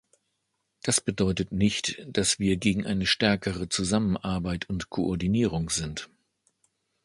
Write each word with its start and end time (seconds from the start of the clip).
Das 0.81 0.99
bedeutet 0.99 1.51
nicht, 1.51 2.01
dass 2.07 2.39
wir 2.39 2.57
gegen 2.57 2.87
eine 2.87 3.05
stärkere 3.05 3.69
Zusammenarbeit 3.69 4.67
und 4.67 4.89
Koordinierung 4.89 5.69
sind. 5.69 6.09